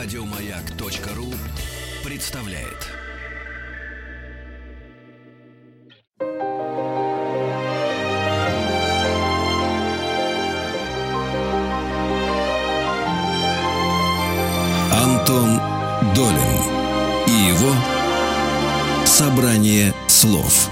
[0.00, 1.34] Радиомаяк.ру
[2.04, 2.86] представляет.
[14.92, 15.60] Антон
[16.14, 16.38] Долин
[17.26, 17.74] и его
[19.04, 20.67] собрание слов.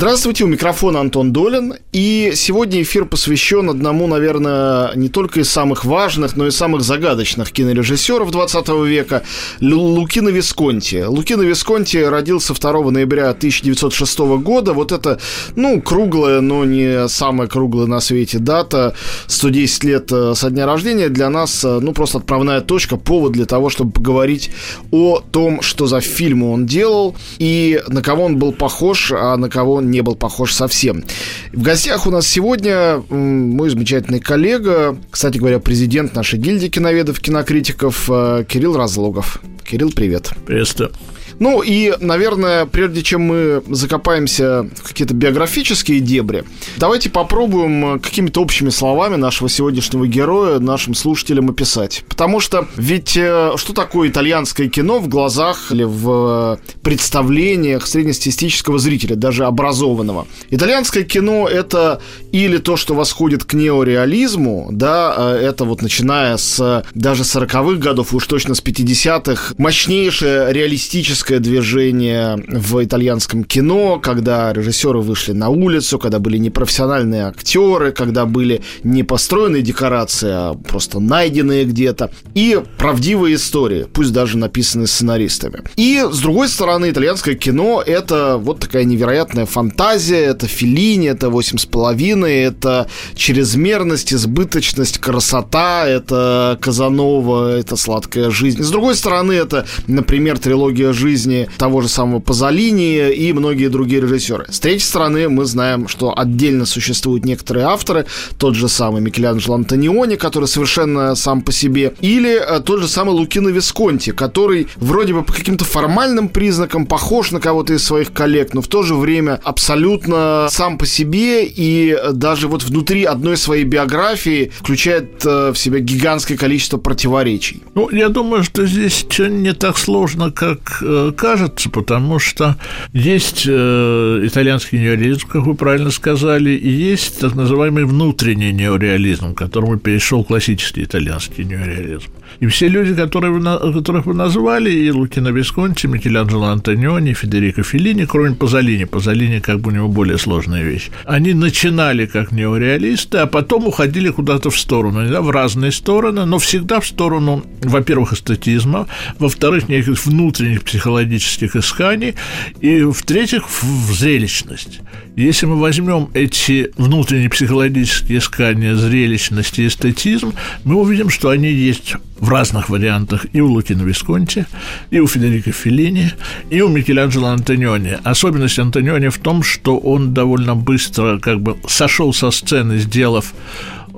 [0.00, 1.74] Здравствуйте, у микрофона Антон Долин.
[1.92, 7.52] И сегодня эфир посвящен одному, наверное, не только из самых важных, но и самых загадочных
[7.52, 9.24] кинорежиссеров 20 века
[9.60, 11.04] Лукино Висконти.
[11.04, 14.72] Лукино Висконти родился 2 ноября 1906 года.
[14.72, 15.20] Вот это,
[15.54, 18.94] ну, круглая, но не самая круглая на свете дата.
[19.26, 23.44] 110 лет э, со дня рождения для нас, э, ну, просто отправная точка, повод для
[23.44, 24.50] того, чтобы поговорить
[24.92, 29.50] о том, что за фильмы он делал и на кого он был похож, а на
[29.50, 31.04] кого он не был похож совсем.
[31.52, 38.08] В гостях у нас сегодня мой замечательный коллега, кстати говоря, президент нашей гильдии киноведов, кинокритиков
[38.10, 39.40] э, Кирилл Разлогов.
[39.64, 40.30] Кирилл, привет.
[40.46, 40.92] Приветствую.
[41.40, 46.44] Ну и, наверное, прежде чем мы закопаемся в какие-то биографические дебри,
[46.76, 52.04] давайте попробуем какими-то общими словами нашего сегодняшнего героя нашим слушателям описать.
[52.08, 59.16] Потому что ведь э, что такое итальянское кино в глазах или в представлениях среднестатистического зрителя,
[59.16, 60.26] даже образованного?
[60.50, 62.02] Итальянское кино— это
[62.32, 68.12] или то, что восходит к неореализму, да, э, это вот начиная с даже 40-х годов,
[68.12, 75.48] уж точно с 50-х, мощнейшее реалистическое творческое движение в итальянском кино, когда режиссеры вышли на
[75.48, 82.60] улицу, когда были непрофессиональные актеры, когда были не построенные декорации, а просто найденные где-то, и
[82.78, 85.62] правдивые истории, пусть даже написанные сценаристами.
[85.76, 91.58] И, с другой стороны, итальянское кино— это вот такая невероятная фантазия, это Филини, это «Восемь
[91.58, 98.62] с половиной», это чрезмерность, избыточность, красота, это Казанова, это сладкая жизнь.
[98.62, 104.00] С другой стороны, это, например, трилогия «Жизнь» жизни того же самого Пазолини и многие другие
[104.00, 104.46] режиссеры.
[104.48, 108.06] С третьей стороны, мы знаем, что отдельно существуют некоторые авторы,
[108.38, 113.10] тот же самый Микеланджело Антониони, который совершенно сам по себе, или э, тот же самый
[113.10, 118.54] Лукино Висконти, который вроде бы по каким-то формальным признакам похож на кого-то из своих коллег,
[118.54, 123.64] но в то же время абсолютно сам по себе и даже вот внутри одной своей
[123.64, 127.62] биографии включает э, в себя гигантское количество противоречий.
[127.74, 132.56] Ну, я думаю, что здесь не так сложно, как э, кажется, потому что
[132.92, 139.38] есть э, итальянский неореализм, как вы правильно сказали, и есть так называемый внутренний неореализм, к
[139.38, 142.10] которому перешел классический итальянский неореализм.
[142.38, 148.06] И все люди, которые вы, которых вы назвали, и Лукино Висконти, Микеланджело Антониони, Федерико Феллини,
[148.06, 153.26] кроме Пазолини, Пазолини как бы у него более сложная вещь, они начинали как неореалисты, а
[153.26, 158.86] потом уходили куда-то в сторону, да, в разные стороны, но всегда в сторону, во-первых, эстетизма,
[159.18, 162.14] во-вторых, неких внутренних психологических исканий,
[162.60, 164.80] и, в-третьих, в зрелищность.
[165.16, 170.32] Если мы возьмем эти внутренние психологические искания, зрелищность и эстетизм,
[170.64, 174.46] мы увидим, что они есть в разных вариантах и у Лукино Висконти,
[174.90, 176.12] и у Федерико Феллини,
[176.50, 177.98] и у Микеланджело Антониони.
[178.04, 183.32] Особенность Антониони в том, что он довольно быстро как бы сошел со сцены, сделав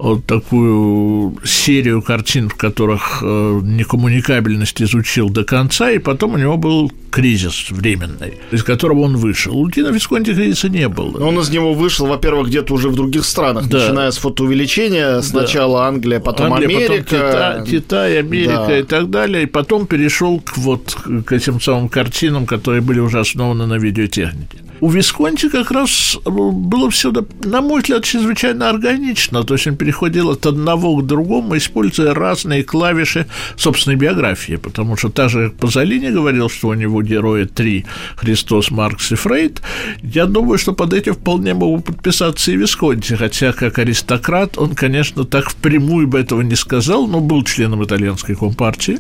[0.02, 6.56] вот такую серию картин, в которых э, некоммуникабельность изучил до конца, и потом у него
[6.56, 9.54] был кризис временный, из которого он вышел.
[9.54, 11.18] У Лукина Висконти кризиса не было.
[11.18, 13.78] Но он из него вышел, во-первых, где-то уже в других странах, да.
[13.78, 15.88] начиная с фотоувеличения, сначала да.
[15.88, 17.04] Англия, потом Англия, Америка.
[17.04, 18.78] Потом Китай, Китай Америка да.
[18.78, 20.96] и так далее, и потом перешел к вот
[21.26, 24.61] к этим самым картинам, которые были уже основаны на видеотехнике.
[24.82, 27.12] У Висконти как раз э, было все,
[27.44, 29.44] на мой взгляд, чрезвычайно органично.
[29.44, 34.56] То есть он переходил от одного к другому, используя разные клавиши собственной биографии.
[34.56, 39.62] Потому что та же Пазолини говорил, что у него герои три– Христос, Маркс и Фрейд.
[40.02, 43.14] Я думаю, что под этим вполне могу подписаться и Висконти.
[43.14, 48.34] Хотя, как аристократ, он, конечно, так впрямую бы этого не сказал, но был членом итальянской
[48.34, 48.98] компартии.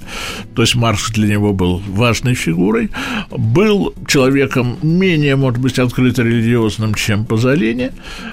[0.54, 2.90] То есть Маркс для него был важной фигурой.
[3.30, 7.90] Был человеком менее, может быть, быть открыто религиозным, чем Пазолини.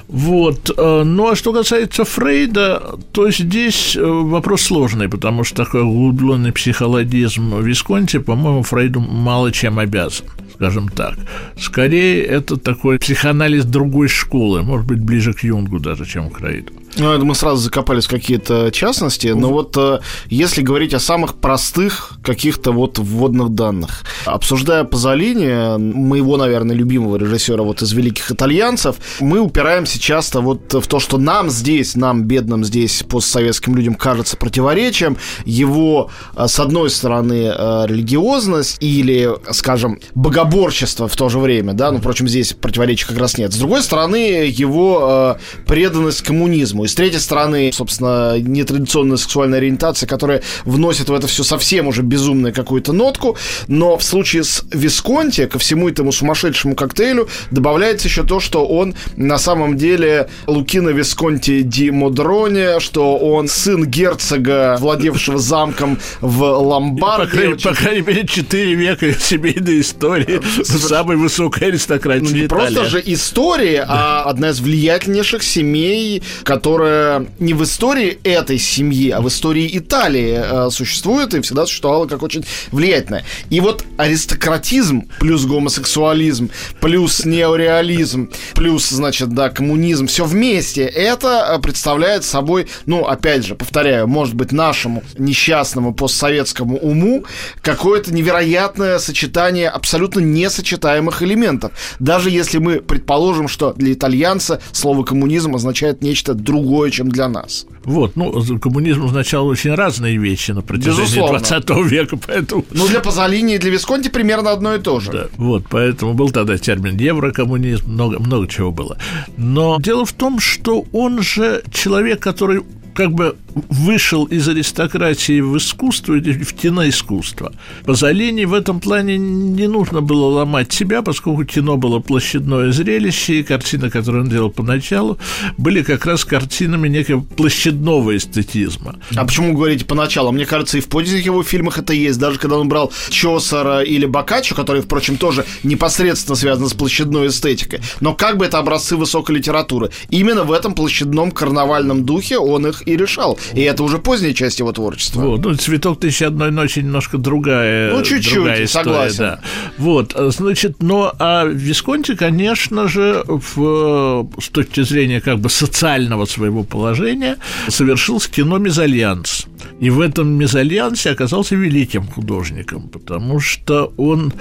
[0.07, 0.71] Вот.
[0.77, 6.51] Э, ну, а что касается Фрейда, то здесь э, вопрос сложный, потому что такой углубленный
[6.51, 10.25] психологизм Висконти, по-моему, Фрейду мало чем обязан.
[10.55, 11.15] скажем так.
[11.57, 16.73] Скорее, это такой психоанализ другой школы, может быть, ближе к Юнгу даже, чем к Рейду.
[16.97, 19.99] Ну, это мы сразу закопались в какие-то частности, но вот э,
[20.29, 27.63] если говорить о самых простых каких-то вот вводных данных, обсуждая Пазолини, моего, наверное, любимого режиссера
[27.63, 32.65] вот из великих итальянцев, мы упираемся часто вот в то, что нам здесь, нам, бедным
[32.65, 35.17] здесь, постсоветским людям, кажется противоречием.
[35.45, 41.91] Его, э, с одной стороны, э, религиозность или, скажем, богоборчество в то же время, да,
[41.91, 43.53] ну, впрочем, здесь противоречий как раз нет.
[43.53, 51.09] С другой стороны, его преданность коммунизму, с третьей стороны, собственно, нетрадиционная сексуальная ориентация, которая вносит
[51.09, 53.37] в это все совсем уже безумную какую-то нотку.
[53.67, 58.95] Но в случае с Висконти, ко всему этому сумасшедшему коктейлю, добавляется еще то, что он
[59.15, 67.53] на самом деле Лукино Висконти ди Модроне, что он сын герцога, владевшего замком в Ломбардии.
[67.53, 70.41] По, по крайней мере, четыре века семейной истории
[70.89, 77.25] самой высокой аристократии ну, не просто же истории, а одна из влиятельнейших семей, которая которая
[77.39, 82.21] не в истории этой семьи, а в истории Италии э, существует и всегда существовала как
[82.21, 83.25] очень влиятельная.
[83.49, 91.59] И вот аристократизм плюс гомосексуализм плюс неореализм плюс, значит, да, коммунизм, все вместе, это э,
[91.59, 97.25] представляет собой, ну, опять же, повторяю, может быть, нашему несчастному постсоветскому уму
[97.63, 101.71] какое-то невероятное сочетание абсолютно несочетаемых элементов.
[101.97, 107.27] Даже если мы предположим, что для итальянца слово коммунизм означает нечто другое другое, чем для
[107.27, 107.65] нас.
[107.83, 111.39] Вот, ну, коммунизм означал очень разные вещи на протяжении Безусловно.
[111.39, 112.65] 20 века, поэтому...
[112.71, 115.11] Ну, для Пазолини и для Висконти примерно одно и то же.
[115.11, 118.97] Да, вот, поэтому был тогда термин еврокоммунизм, много, много чего было.
[119.37, 122.61] Но дело в том, что он же человек, который
[122.93, 127.51] как бы вышел из аристократии в искусство, в киноискусство.
[127.85, 133.43] Пазолини в этом плане не нужно было ломать себя, поскольку кино было площадное зрелище, и
[133.43, 135.17] картины, которые он делал поначалу,
[135.57, 138.95] были как раз картинами некого площадного эстетизма.
[139.15, 140.31] А почему говорите поначалу?
[140.31, 142.19] Мне кажется, и в поздних его фильмах это есть.
[142.19, 147.81] Даже когда он брал Чосера или Бокаччо, которые, впрочем, тоже непосредственно связаны с площадной эстетикой,
[147.99, 149.89] но как бы это образцы высокой литературы.
[150.09, 153.38] Именно в этом площадном карнавальном духе он их и решал.
[153.53, 155.21] И это уже поздняя часть его творчества.
[155.21, 159.17] Вот, ну, «Цветок тысячи одной ночи» немножко другая Ну, чуть-чуть, согласен.
[159.17, 159.39] Да.
[159.77, 166.63] Вот, значит, но а Висконти, конечно же, в, с точки зрения как бы социального своего
[166.63, 167.37] положения,
[167.67, 169.47] совершил кино «Мезальянс».
[169.79, 174.33] И в этом мезальянсе оказался великим художником, потому что он,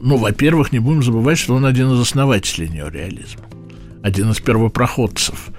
[0.00, 3.42] ну, во-первых, не будем забывать, что он один из основателей неореализма,
[4.02, 5.48] один из первопроходцев–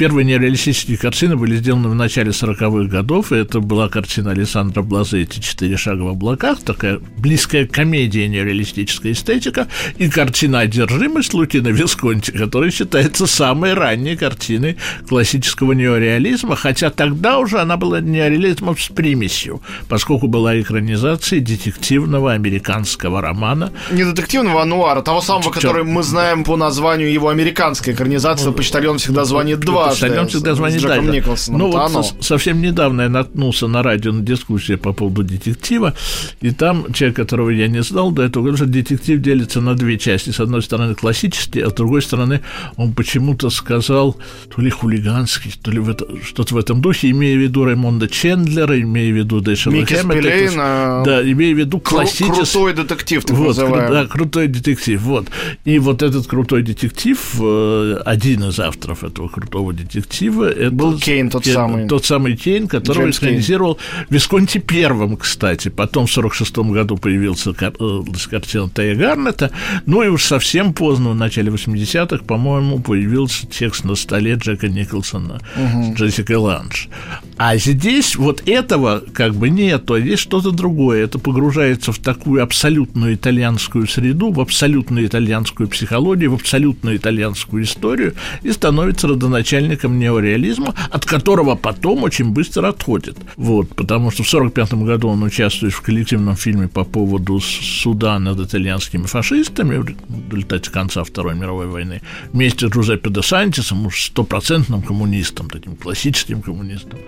[0.00, 5.20] Первые нереалистические картины были сделаны в начале 40-х годов, и это была картина Александра Блазе
[5.20, 9.68] «Эти четыре шага в облаках», такая близкая комедия нереалистическая эстетика,
[9.98, 17.58] и картина «Одержимость» Лукина Висконти, которая считается самой ранней картиной классического неореализма, хотя тогда уже
[17.60, 19.60] она была неореализмом с примесью,
[19.90, 23.70] поскольку была экранизацией детективного американского романа.
[23.90, 28.96] Не детективного, а нуара, того самого, который мы знаем по названию его американской экранизации «Почтальон
[28.96, 31.50] всегда звонит два», почтальон всегда звонит дальше.
[31.50, 32.02] Ну, вот оно.
[32.20, 35.94] совсем недавно я наткнулся на радио на дискуссию по поводу детектива,
[36.40, 39.98] и там человек, которого я не знал до этого, говорил, что детектив делится на две
[39.98, 40.30] части.
[40.30, 42.40] С одной стороны классический, а с другой стороны
[42.76, 44.16] он почему-то сказал
[44.54, 45.80] то ли хулиганский, то ли
[46.24, 51.02] что-то в этом духе, имея в виду Раймонда Чендлера, имея в виду Дэшела Хэммета.
[51.04, 52.34] Да, имея в виду классический...
[52.34, 53.90] Крутой детектив, так вот, называемый.
[53.90, 55.26] Да, крутой детектив, вот.
[55.64, 60.50] И вот этот крутой детектив, э, один из авторов этого крутого детектива.
[60.50, 61.88] Это был Кейн тот Кейн, самый.
[61.88, 64.06] Тот самый Кейн, которого Джеймс экранизировал Кейн.
[64.10, 65.68] Висконти первым, кстати.
[65.68, 69.50] Потом в 46 году появился э, картина Тея Гарнета.
[69.86, 75.40] Ну и уж совсем поздно, в начале 80-х, по-моему, появился текст на столе Джека Николсона
[75.56, 75.94] угу.
[75.94, 76.88] с Джессикой Ланж.
[77.36, 81.04] А здесь вот этого как бы нет, а здесь что-то другое.
[81.04, 88.14] Это погружается в такую абсолютную итальянскую среду, в абсолютную итальянскую психологию, в абсолютную итальянскую историю
[88.42, 93.16] и становится родоначальником сторонником неореализма, от которого потом очень быстро отходит.
[93.36, 98.40] Вот, потому что в 1945 году он участвует в коллективном фильме по поводу суда над
[98.40, 102.00] итальянскими фашистами в результате конца Второй мировой войны
[102.32, 106.98] вместе с Джузеппе де Сантисом, уж стопроцентным коммунистом, таким классическим коммунистом.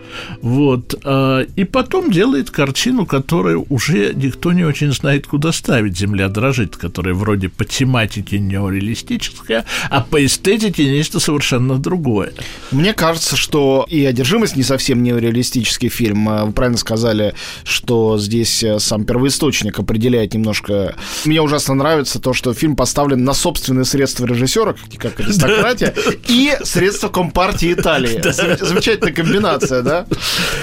[0.42, 0.94] Вот.
[1.04, 5.98] А, и потом делает картину, которую уже никто не очень знает, куда ставить.
[6.02, 12.32] «Земля дрожит», которая вроде по тематике неореалистическая, а по эстетике нечто совершенно другое.
[12.70, 16.28] Мне кажется, что и «Одержимость» не совсем нереалистический фильм.
[16.28, 17.34] А Вы правильно сказали,
[17.64, 20.94] что здесь э, сам первоисточник определяет немножко...
[21.24, 25.94] Мне ужасно нравится то, что фильм поставлен на собственные средства режиссера, как аристократия,
[26.28, 28.20] и средства Компартии Италии.
[28.22, 30.06] Зам- Замечательная комбинация, да?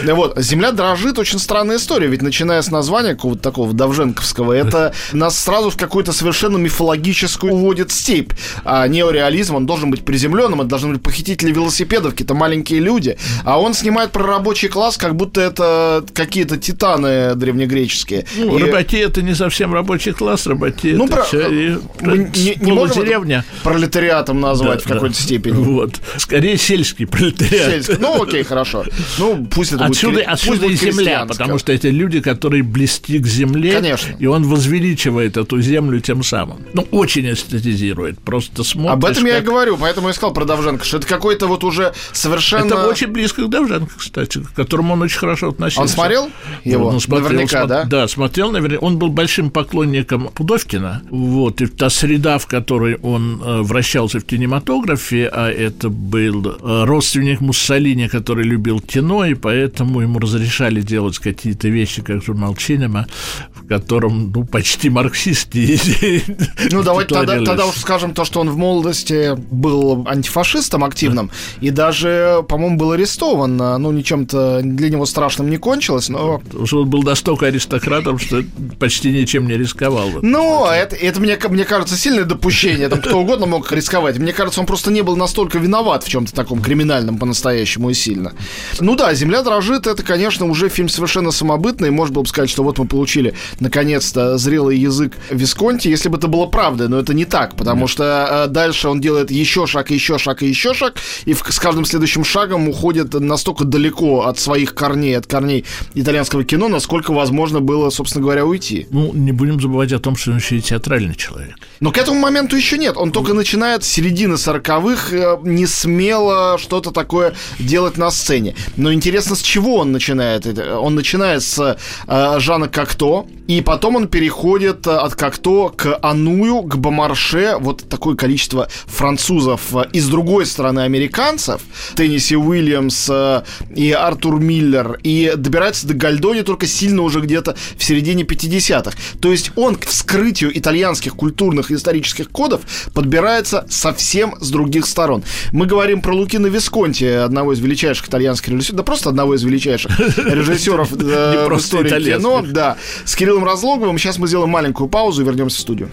[0.04, 0.40] Вот.
[0.40, 5.70] «Земля дрожит» очень странная история, ведь начиная с названия какого-то такого давженковского, это нас сразу
[5.70, 8.34] в какую-то совершенно мифологическую уводит степь.
[8.64, 11.69] А неореализм, он должен быть приземленным, это должны быть похитители велосипедов,
[12.12, 13.18] какие-то маленькие люди.
[13.44, 18.26] А он снимает про рабочий класс, как будто это какие-то титаны древнегреческие.
[18.38, 22.56] Ну, И- Работе это не совсем рабочий класс, работе Ну, это про- всё и- не,
[22.56, 23.46] не можем это полудеревня.
[23.64, 25.22] пролетариатом назвать в Да, какой-то да.
[25.24, 25.54] степени.
[25.54, 26.00] Вот.
[26.18, 27.72] Скорее сельский пролетариат.
[27.86, 28.00] Сельск.
[28.00, 28.84] Ну, окей, хорошо.
[29.18, 33.20] Ну, пусть это Отсюда, будет, пусть отсюда и земля, потому что это люди, которые близки
[33.20, 34.16] к земле, Конечно.
[34.20, 36.66] и он возвеличивает эту землю тем самым.
[36.74, 38.94] Ну, очень эстетизирует, просто смотришь.
[38.94, 41.59] Об этом я и как- говорю, поэтому я сказал про Давженко, что это какой-то вот
[41.64, 42.66] уже совершенно...
[42.66, 45.82] Это очень близко к Довженко, кстати, к которому он очень хорошо относился.
[45.82, 46.30] Он смотрел
[46.64, 46.92] его?
[46.92, 47.84] Ну, смотрел, Наверняка, смо- да?
[47.86, 48.86] Да, смотрел, наверняка.
[48.86, 51.04] Он был большим поклонником Пудовкина.
[51.10, 56.84] Вот, и та среда, в которой он э, вращался в кинематографе, а это был э,
[56.86, 63.06] родственник Муссолини, который любил кино, и поэтому ему разрешали делать какие-то вещи, как журнал Cinema,
[63.54, 65.80] в котором, ну, почти марксистские
[66.72, 71.70] Ну, давайте тогда, тогда уж скажем то, что он в молодости был антифашистом активным, и
[71.70, 73.58] даже, по-моему, был арестован.
[73.58, 76.40] Ну, ничем-то для него страшным не кончилось, но...
[76.40, 78.44] Потому что он был настолько аристократом, что
[78.80, 80.10] почти ничем не рисковал.
[80.22, 82.90] Ну, это, это мне, мне кажется, сильное допущение.
[82.90, 84.18] Там кто угодно мог рисковать.
[84.18, 88.34] Мне кажется, он просто не был настолько виноват в чем-то таком криминальном по-настоящему и сильно.
[88.80, 91.92] Ну да, «Земля дрожит»— это, конечно, уже фильм совершенно самобытный.
[91.92, 96.28] Можно было бы сказать, что вот мы получили, наконец-то, зрелый язык Висконти, если бы это
[96.28, 96.88] было правдой.
[96.88, 100.48] Но это не так, потому что э, дальше он делает еще шаг, еще шаг и
[100.48, 105.66] еще шаг, и с каждым следующим шагом уходит настолько далеко от своих корней, от корней
[105.94, 108.88] итальянского кино, насколько возможно было, собственно говоря, уйти.
[108.92, 111.56] Ну, не будем забывать о том, что он еще и театральный человек.
[111.80, 112.98] Но к этому моменту еще нет.
[112.98, 118.56] Он только начинает с середины сороковых э, не смело что-то такое делать на сцене.
[118.76, 120.46] Но интересно, с чего он начинает?
[120.46, 121.78] Он начинает с
[122.08, 127.56] э, Жана Кокто, и потом он переходит э, от Кокто к Аную, к Бомарше.
[127.60, 130.82] Вот такое количество французов э, и с другой стороны
[131.30, 131.62] американцев.
[131.96, 133.44] Тенниси Уильямс э,
[133.76, 135.00] и Артур Миллер.
[135.04, 138.98] И добирается до Гальдони только сильно уже где-то в середине 50-х.
[139.22, 142.62] То есть он к вскрытию итальянских культурных и исторических кодов
[142.94, 145.24] подбирается совсем с других сторон.
[145.52, 150.00] Мы говорим про Лукино Висконти, одного из величайших итальянских режиссеров, да просто одного из величайших
[150.18, 152.44] режиссеров э, Не в просто истории кино.
[152.46, 153.98] Да, с Кириллом Разлоговым.
[153.98, 155.92] Сейчас мы сделаем маленькую паузу и вернемся в студию.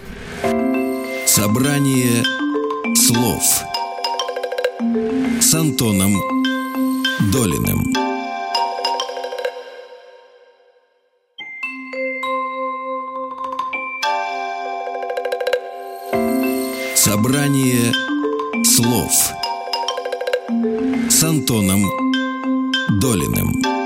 [1.25, 2.23] Собрание
[2.95, 3.43] слов
[5.47, 6.13] с Антоном
[7.31, 7.93] Долиным.
[16.95, 17.93] Собрание
[18.65, 19.13] слов
[21.09, 21.81] с Антоном
[22.99, 23.76] Долиным.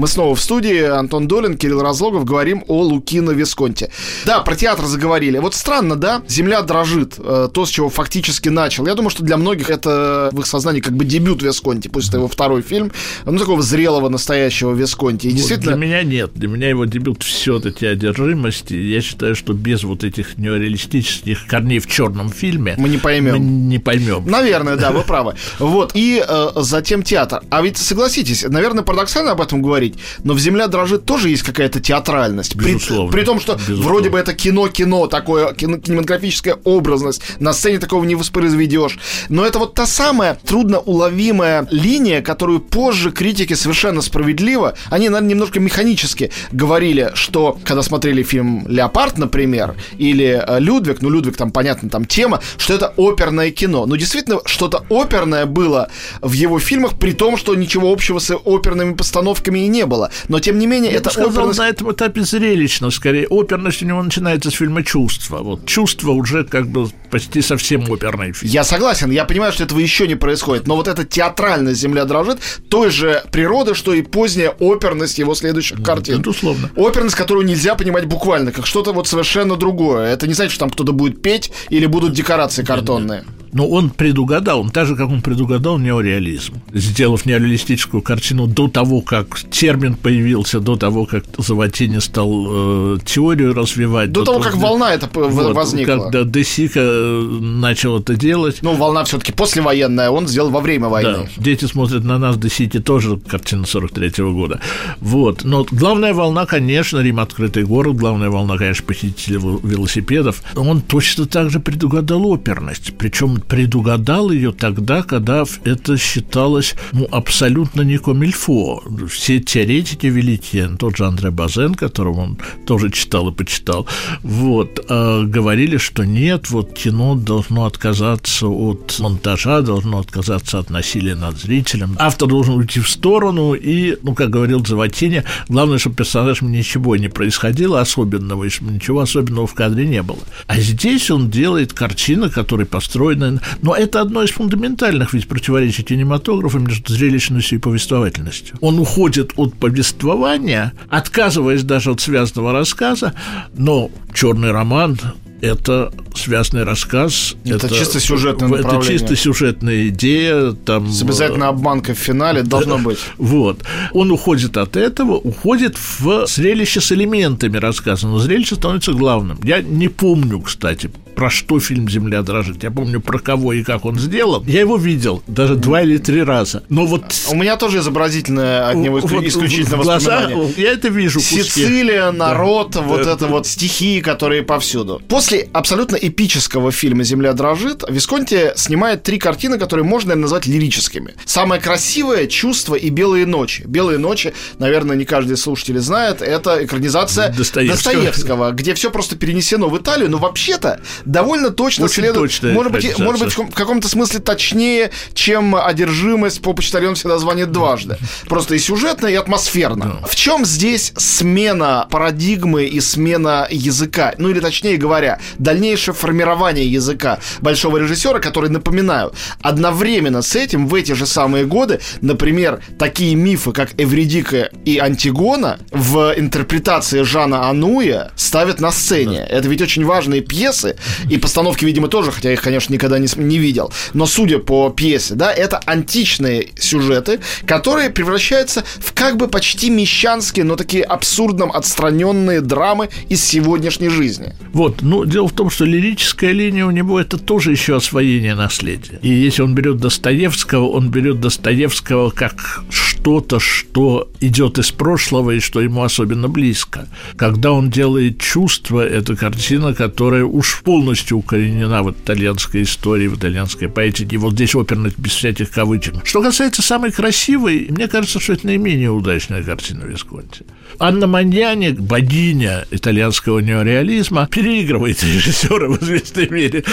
[0.00, 0.82] Мы снова в студии.
[0.82, 2.24] Антон Долин, Кирилл Разлогов.
[2.24, 3.90] Говорим о Лукино Висконте.
[4.24, 5.36] Да, про театр заговорили.
[5.36, 6.22] Вот странно, да?
[6.26, 7.16] Земля дрожит.
[7.18, 8.86] э, то, с чего фактически начал.
[8.86, 11.88] Я думаю, что для многих это в их сознании как бы дебют Висконти.
[11.88, 12.92] Пусть это его второй фильм.
[13.26, 15.26] Ну, такого зрелого, настоящего Висконти.
[15.26, 15.76] И действительно...
[15.76, 16.30] Для меня нет.
[16.34, 18.72] Для меня его дебют все-таки одержимости.
[18.72, 23.34] Я считаю, что без вот этих неореалистических корней в черном фильме Мы не поймем.
[23.34, 24.24] мы не поймем.
[24.26, 25.34] Наверное, да, вы правы.
[25.58, 27.42] Вот, и э, затем театр.
[27.50, 29.89] А ведь согласитесь, наверное, парадоксально об этом говорить,
[30.24, 32.56] но в «Земля дрожит» тоже есть какая-то театральность.
[32.56, 33.12] При- Безусловно.
[33.12, 33.84] При, том, что Безусловно.
[33.84, 38.98] вроде бы это кино-кино, такое кино- кинематографическая образность, на сцене такого не воспроизведешь.
[39.28, 40.38] Но это вот та самая
[40.84, 48.22] трудноуловимая линия, которую позже критики совершенно справедливо, они, наверное, немножко механически говорили, что когда смотрели
[48.22, 53.50] фильм «Леопард», например, или э, «Людвиг», ну, «Людвиг» там, понятно, там тема, что это оперное
[53.50, 53.86] кино.
[53.86, 55.88] Но действительно, что-то оперное было
[56.20, 60.10] в его фильмах, при том, что ничего общего с оперными постановками и не было.
[60.28, 61.58] Но, тем не менее, Я это сказал, оперность...
[61.58, 63.26] на этом этапе зрелищно, скорее.
[63.28, 65.38] Оперность у него начинается с фильма «Чувство».
[65.38, 68.52] Вот «Чувство» уже как бы почти совсем оперный фильм.
[68.52, 72.38] Я согласен, я понимаю, что этого еще не происходит, но вот эта театральная земля дрожит
[72.68, 76.22] той же природы, что и поздняя оперность его следующих картин.
[76.22, 76.70] Безусловно.
[76.76, 80.12] Оперность, которую нельзя понимать буквально, как что-то вот совершенно другое.
[80.12, 83.24] Это не значит, что там кто-то будет петь или будут декорации картонные.
[83.52, 89.00] Но он предугадал, он так же, как он предугадал неореализм, сделав неореалистическую картину до того,
[89.00, 94.12] как термин появился, до того, как Заватини стал э, теорию развивать.
[94.12, 96.10] До, до того, как волна это вот, возникла.
[96.10, 98.58] Когда Десика э, начал это делать.
[98.62, 101.28] Ну, волна все-таки послевоенная, он сделал во время войны.
[101.36, 104.60] Да, дети смотрят на нас, Десики тоже картина 43-го года.
[105.00, 105.44] Вот.
[105.44, 110.42] Но главная волна, конечно, Рим открытый город, главная волна, конечно, посетителей велосипедов.
[110.56, 112.94] Он точно так же предугадал оперность.
[112.98, 118.82] Причем предугадал ее тогда, когда это считалось ну, абсолютно не комильфо.
[119.08, 123.86] Все теоретики великие, тот же Андре Базен, которого он тоже читал и почитал,
[124.22, 131.14] вот, э, говорили, что нет, вот кино должно отказаться от монтажа, должно отказаться от насилия
[131.14, 131.94] над зрителем.
[132.00, 137.08] Автор должен уйти в сторону, и, ну, как говорил Заватини, главное, чтобы персонажам ничего не
[137.08, 140.18] происходило особенного, и чтобы ничего особенного в кадре не было.
[140.48, 143.40] А здесь он делает картины, которые построены...
[143.62, 148.56] Но это одно из фундаментальных ведь противоречий кинематографа между зрелищностью и повествовательностью.
[148.60, 153.14] Он уходит от повествования, отказываясь даже от связанного рассказа,
[153.56, 154.98] но черный роман
[155.40, 157.34] это связанный рассказ.
[157.44, 160.52] Это, это чисто сюжетное Это чисто сюжетная идея.
[160.52, 162.98] Там, С обязательно обманкой в финале должно быть.
[163.18, 163.62] Вот.
[163.92, 169.38] Он уходит от этого, уходит в зрелище с элементами рассказа, но зрелище становится главным.
[169.42, 172.62] Я не помню, кстати, про что фильм «Земля дрожит».
[172.62, 174.44] Я помню, про кого и как он сделан.
[174.46, 176.62] Я его видел даже два или три раза.
[176.68, 177.04] Но вот...
[177.30, 181.20] У меня тоже изобразительное от него вот исключительно в глаза, Я это вижу.
[181.20, 181.42] Куски.
[181.42, 182.82] Сицилия, народ, да.
[182.82, 183.12] вот да.
[183.12, 185.00] это вот стихии, которые повсюду.
[185.08, 191.14] После абсолютно эпического фильма «Земля дрожит» Висконти снимает три картины, которые можно наверное, назвать лирическими.
[191.24, 193.64] Самое красивое «Чувство» и «Белые ночи».
[193.66, 199.68] «Белые ночи», наверное, не каждый слушатель знает, это экранизация Достоевского, Достоевского где все просто перенесено
[199.68, 202.30] в Италию, но вообще-то довольно точно Очень следует.
[202.30, 207.52] Точно может быть, может быть, в каком-то смысле точнее, чем одержимость по почтальон всегда звонит
[207.52, 207.96] дважды.
[208.28, 210.00] Просто и сюжетно, и атмосферно.
[210.00, 210.06] Да.
[210.06, 214.14] В чем здесь смена парадигмы и смена языка?
[214.18, 220.74] Ну или точнее говоря, дальнейшее формирование языка большого режиссера, который, напоминаю, одновременно с этим в
[220.74, 228.12] эти же самые годы, например, такие мифы, как Эвредика и Антигона в интерпретации Жана Ануя
[228.16, 229.26] ставят на сцене.
[229.28, 229.36] Да.
[229.36, 230.76] Это ведь очень важные пьесы,
[231.08, 233.72] и постановки, видимо, тоже, хотя я их, конечно, никогда не, не видел.
[233.94, 240.44] Но судя по пьесе, да, это античные сюжеты, которые превращаются в как бы почти мещанские,
[240.44, 244.34] но такие абсурдно отстраненные драмы из сегодняшней жизни.
[244.52, 248.98] Вот, ну, дело в том, что лирическая линия у него это тоже еще освоение наследия.
[249.02, 252.62] И если он берет Достоевского, он берет Достоевского как
[253.00, 256.86] что-то, что идет из прошлого и что ему особенно близко.
[257.16, 263.68] Когда он делает чувство, это картина, которая уж полностью укоренена в итальянской истории, в итальянской
[263.68, 264.18] поэтике.
[264.18, 265.94] Вот здесь оперность без всяких кавычек.
[266.04, 270.44] Что касается самой красивой, мне кажется, что это наименее удачная картина Висконти.
[270.78, 276.64] Анна Маньяни, богиня итальянского неореализма, переигрывает режиссера в известной мере.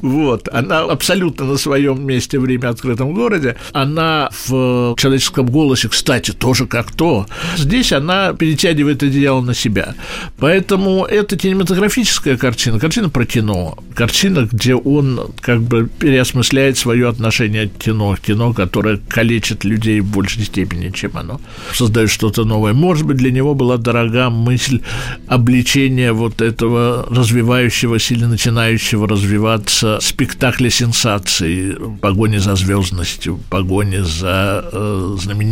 [0.00, 0.48] Вот.
[0.52, 3.56] Она абсолютно на своем месте в время открытом городе.
[3.72, 7.26] Она в человеческом голосе, кстати, тоже как то.
[7.56, 9.94] Здесь она перетягивает одеяло на себя.
[10.38, 17.68] Поэтому это кинематографическая картина, картина про кино, картина, где он как бы переосмысляет свое отношение
[17.68, 21.40] к кино, кино, которое калечит людей в большей степени, чем оно
[21.72, 22.74] создает что-то новое.
[22.74, 24.80] Может быть, для него была дорога мысль
[25.26, 35.16] обличения вот этого развивающегося или начинающего развиваться спектакля сенсации, погони за звездностью, погони за э,
[35.18, 35.45] знаменитостью,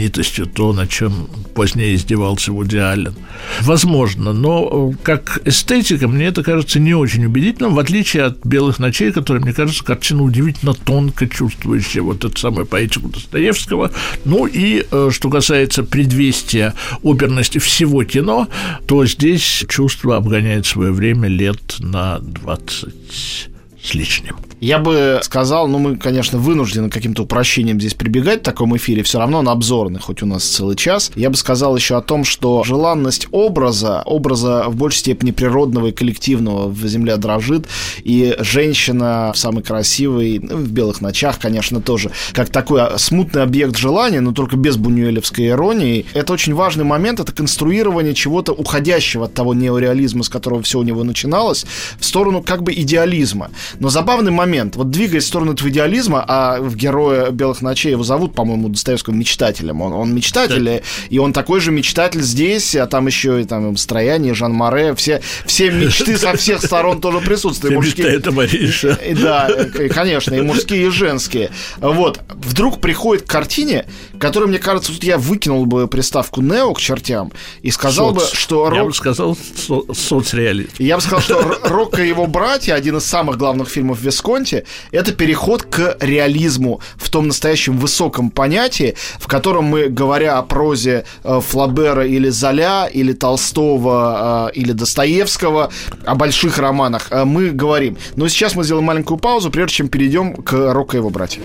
[0.46, 3.14] то, на чем позднее издевался Вуди Аллен.
[3.62, 8.78] Возможно, но э, как эстетика мне это кажется не очень убедительным, в отличие от «Белых
[8.78, 13.90] ночей», которая, мне кажется, картина удивительно тонко чувствующая вот эту самую поэтику Достоевского.
[14.24, 18.48] Ну и, э, что касается предвестия оперности всего кино,
[18.86, 23.53] то здесь чувство обгоняет свое время лет на 20
[23.84, 24.36] с лишним.
[24.60, 29.18] Я бы сказал, ну, мы, конечно, вынуждены каким-то упрощением здесь прибегать в таком эфире, все
[29.18, 31.12] равно на обзорный, хоть у нас целый час.
[31.16, 35.92] Я бы сказал еще о том, что желанность образа, образа в большей степени природного и
[35.92, 37.66] коллективного в «Земля дрожит»,
[38.02, 44.20] и женщина самый красивый, ну, в «Белых ночах», конечно, тоже, как такой смутный объект желания,
[44.20, 46.06] но только без бунюэлевской иронии.
[46.14, 50.82] Это очень важный момент, это конструирование чего-то уходящего от того неореализма, с которого все у
[50.82, 51.66] него начиналось,
[51.98, 53.50] в сторону как бы идеализма.
[53.80, 54.76] Но забавный момент.
[54.76, 59.14] Вот двигаясь в сторону этого идеализма, а в героя «Белых ночей» его зовут, по-моему, Достоевского
[59.14, 59.80] мечтателем.
[59.80, 60.80] Он, он мечтатель, да.
[61.08, 65.20] и он такой же мечтатель здесь, а там еще и там строяние, Жан Море, все,
[65.46, 67.76] все мечты со всех сторон тоже присутствуют.
[67.76, 68.08] Мужские...
[68.08, 68.98] Это Мариша.
[69.20, 69.50] Да,
[69.92, 71.50] конечно, и мужские, и женские.
[71.78, 72.20] Вот.
[72.30, 73.86] Вдруг приходит к картине,
[74.18, 77.32] которая, мне кажется, тут я выкинул бы приставку «нео» к чертям
[77.62, 78.30] и сказал Соц.
[78.30, 78.72] бы, что...
[78.74, 80.70] Я бы сказал со- соцреализм.
[80.78, 85.12] Я бы сказал, что «Рок и его братья», один из самых главных фильмов Висконти, это
[85.12, 91.40] переход к реализму в том настоящем высоком понятии, в котором мы, говоря о прозе э,
[91.40, 95.70] Флабера или Золя, или Толстого, э, или Достоевского,
[96.04, 97.96] о больших романах, э, мы говорим.
[98.16, 101.42] Но сейчас мы сделаем маленькую паузу, прежде чем перейдем к «Рок и его братья».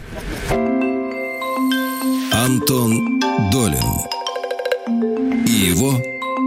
[2.32, 3.19] Антон
[3.51, 4.10] Долин
[5.45, 5.93] и его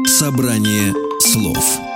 [0.06, 1.91] собрание слов.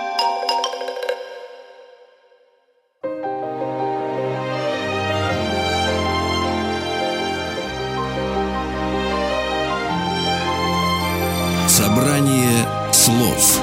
[11.97, 13.59] Собрание слов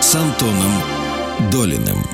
[0.00, 0.72] с Антоном
[1.52, 2.13] Долиным.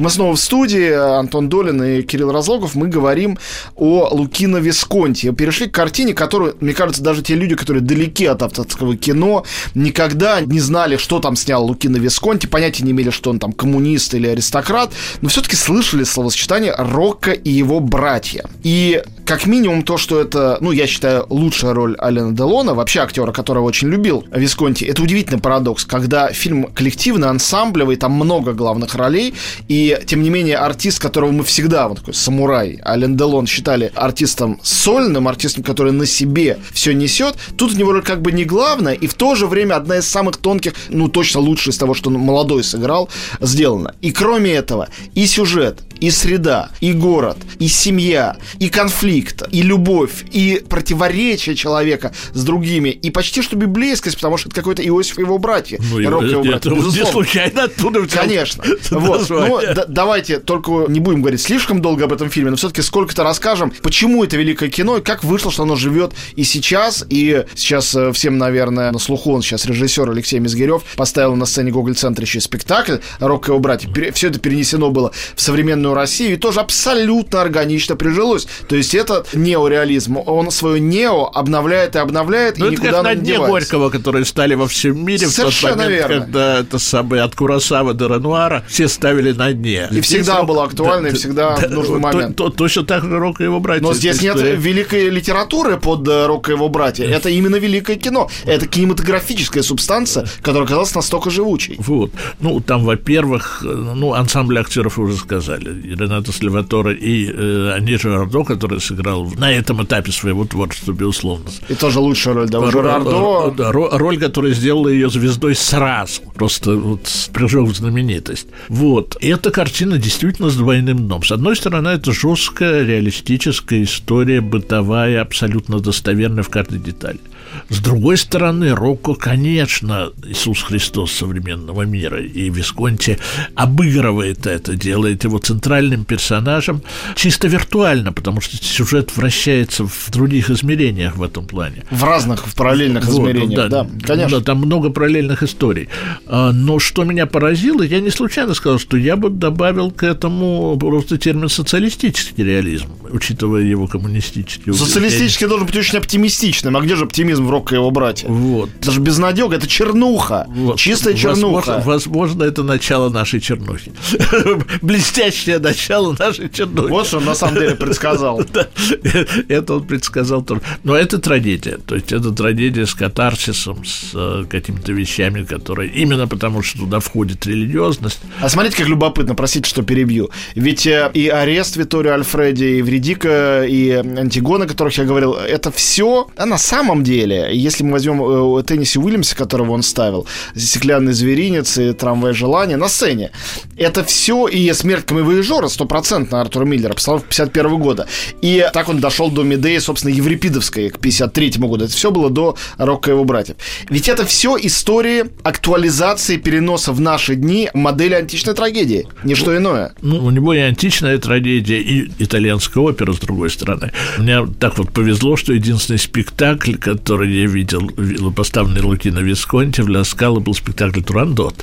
[0.00, 2.74] Мы снова в студии, Антон Долин и Кирилл Разлогов.
[2.74, 3.38] Мы говорим
[3.76, 5.30] о Лукино Висконти.
[5.30, 10.40] Перешли к картине, которую, мне кажется, даже те люди, которые далеки от авторского кино, никогда
[10.40, 14.26] не знали, что там снял Лукино Висконти, понятия не имели, что он там коммунист или
[14.26, 18.48] аристократ, но все-таки слышали словосочетание Рокко и его братья.
[18.62, 23.32] И как минимум то, что это, ну, я считаю, лучшая роль Алена Делона, вообще актера,
[23.32, 24.84] которого очень любил Висконти.
[24.84, 29.34] Это удивительный парадокс, когда фильм коллективный, ансамблевый, там много главных ролей,
[29.68, 34.60] и тем не менее, артист, которого мы всегда, вот такой самурай, Ален Делон, считали артистом
[34.62, 39.06] сольным, артистом, который на себе все несет, тут у него как бы не главная, и
[39.06, 42.16] в то же время одна из самых тонких, ну, точно лучшая из того, что он
[42.16, 43.08] молодой сыграл,
[43.40, 43.94] сделана.
[44.00, 50.24] И кроме этого, и сюжет, и среда, и город, и семья, и конфликт, и любовь,
[50.30, 55.22] и противоречие человека с другими, и почти что библейскость, потому что это какой-то Иосиф и
[55.22, 55.78] его братья.
[55.92, 58.64] Ну, Рок его братья, не случайно оттуда Конечно.
[58.90, 59.28] Вот.
[59.30, 63.22] Ну, да, давайте только не будем говорить слишком долго об этом фильме, но все-таки сколько-то
[63.22, 67.94] расскажем, почему это великое кино, и как вышло, что оно живет и сейчас, и сейчас
[67.94, 72.40] э, всем, наверное, на слуху он сейчас режиссер Алексей Мизгирев поставил на сцене Гоголь-центр еще
[72.40, 73.90] спектакль «Рок и его братья».
[74.12, 78.46] Все это перенесено было в современную современную Россию и тоже абсолютно органично прижилось.
[78.68, 80.18] То есть это неореализм.
[80.26, 84.24] Он свое нео обновляет и обновляет, ну, и это никуда как на дне Горького, которые
[84.24, 86.20] стали во всем мире Совершенно в тот момент, верно.
[86.20, 89.88] когда это самое от Курасава до Ренуара все ставили на дне.
[89.90, 90.46] И здесь всегда рок...
[90.46, 92.36] было актуально, да, и всегда да, нужный да, момент.
[92.36, 93.82] То, то, точно так же Рок и его братья.
[93.82, 94.56] Но здесь нет история.
[94.56, 97.06] великой литературы под э, Рок и его братья.
[97.06, 98.30] Это именно великое кино.
[98.44, 101.76] Это кинематографическая субстанция, которая оказалась настолько живучей.
[101.78, 102.10] Вот.
[102.40, 105.70] Ну, там, во-первых, э, ну, ансамбль актеров уже сказали.
[105.82, 111.50] Ренато Сальваторе и э, Анджи Рардо, который сыграл на этом этапе своего творчества, безусловно.
[111.68, 113.52] И тоже лучшая роль, да, уже Рардо.
[113.56, 118.48] Да, роль, которая сделала ее звездой сразу, просто вот прыжок в знаменитость.
[118.68, 119.16] Вот.
[119.20, 121.22] И эта картина действительно с двойным дном.
[121.22, 127.20] С одной стороны, это жесткая, реалистическая история, бытовая, абсолютно достоверная в каждой детали.
[127.68, 133.18] С другой стороны, Рокко, конечно, Иисус Христос современного мира, и Висконти
[133.54, 136.82] обыгрывает это, делает его центральным персонажем
[137.16, 141.84] чисто виртуально, потому что сюжет вращается в других измерениях в этом плане.
[141.90, 144.38] В разных, в параллельных вот, измерениях, да, да, конечно.
[144.38, 145.88] Да, там много параллельных историй.
[146.26, 150.76] А, но что меня поразило, я не случайно сказал, что я бы добавил к этому
[150.78, 154.72] просто термин социалистический реализм, учитывая его коммунистический.
[154.72, 156.76] Социалистический должен быть очень оптимистичным.
[156.76, 158.28] А где же оптимизм в Рокко и его братья?
[158.28, 158.70] Вот.
[158.80, 160.46] Даже безнадега, это чернуха.
[160.48, 160.78] Вот.
[160.78, 161.82] Чистая чернуха.
[161.84, 163.92] Возможно, возможно, это начало нашей чернухи.
[164.82, 166.90] Блестящее начало нашей чернухи.
[166.90, 168.40] Вот что он на самом деле предсказал.
[169.48, 170.60] Это он предсказал тоже.
[170.84, 171.78] Но это трагедия.
[171.86, 175.90] То есть это трагедия с катарсисом, с э, какими-то вещами, которые...
[175.90, 178.20] Именно потому, что туда входит религиозность.
[178.40, 180.30] А смотрите, как любопытно, простите, что перебью.
[180.54, 185.70] Ведь э, и арест Виторио Альфреди, и Вредика, и Антигона, о которых я говорил, это
[185.70, 191.12] все, а на самом деле, если мы возьмем э, Тенниси Уильямса, которого он ставил, «Стеклянный
[191.12, 193.30] зверинец» и «Трамвай желания» на сцене,
[193.76, 198.06] это все и «Смерть камевоежора» стопроцентно Артура Миллера, постановка 51 года.
[198.42, 201.84] И так он дошел до Медеи, собственно, Еврипидовской к 53 году.
[201.84, 203.56] Это все было до Рока его братьев.
[203.88, 209.06] Ведь это все истории актуализации переноса в наши дни модели античной трагедии.
[209.24, 209.92] Ничто иное.
[210.02, 213.92] Ну, у него и античная трагедия, и итальянская опера, с другой стороны.
[214.18, 217.90] Мне так вот повезло, что единственный спектакль, который который я видел,
[218.34, 221.54] поставленный Лукино Висконти, в Ля Скала был спектакль «Турандот».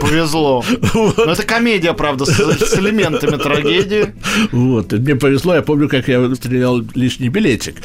[0.00, 0.62] Повезло.
[0.92, 4.14] Но это комедия, правда, с, элементами трагедии.
[4.52, 7.76] Вот, мне повезло, я помню, как я стрелял лишний билетик.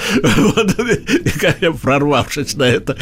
[1.25, 2.97] И как я, прорвавшись на это,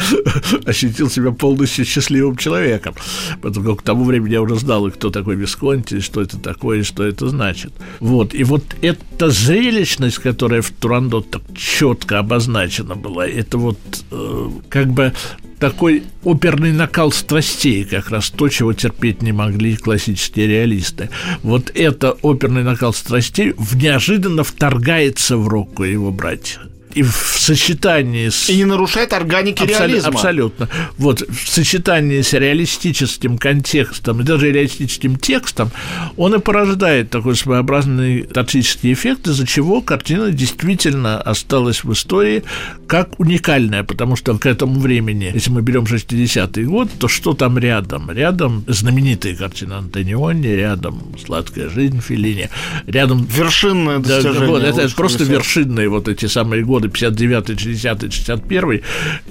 [0.64, 2.94] ощутил себя полностью счастливым человеком.
[3.40, 6.82] Потому как к тому времени я уже знал, кто такой Висконти, что это такое, и
[6.84, 7.72] что это значит.
[7.98, 13.71] Вот, и вот эта зрелищность, которая в Турандот так четко обозначена была, это вот
[14.10, 15.12] э, как бы
[15.58, 21.08] такой оперный накал страстей, как раз то, чего терпеть не могли классические реалисты.
[21.44, 25.48] Вот это оперный накал страстей неожиданно вторгается в
[25.84, 28.48] и его братья и в сочетании с...
[28.50, 29.78] И не нарушает органики Абсол...
[29.78, 30.10] реализма.
[30.10, 30.68] Абсолютно.
[30.98, 35.70] Вот, в сочетании с реалистическим контекстом и даже реалистическим текстом
[36.16, 42.42] он и порождает такой своеобразный тактический эффект, из-за чего картина действительно осталась в истории
[42.86, 47.58] как уникальная, потому что к этому времени, если мы берем 60-й год, то что там
[47.58, 48.10] рядом?
[48.10, 52.50] Рядом знаменитые картины Антониони, рядом «Сладкая жизнь» Филини,
[52.86, 53.24] рядом...
[53.24, 54.40] Вершинное достижение.
[54.40, 58.82] Да, вот, это просто вершинные вот эти самые годы годы 59 60 61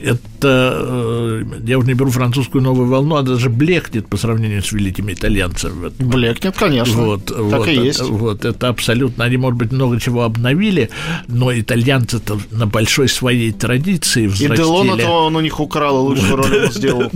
[0.04, 4.72] это э, я уже не беру французскую новую волну, она даже блекнет по сравнению с
[4.72, 5.92] великими итальянцами.
[6.00, 7.02] Блекнет, конечно.
[7.02, 8.02] Вот, так вот, и есть.
[8.02, 10.90] Вот, это абсолютно, они, может быть, много чего обновили,
[11.28, 14.54] но итальянцы-то на большой своей традиции взрастили.
[14.54, 17.12] И Делон этого он у них украл, и лучшую роль ему сделал.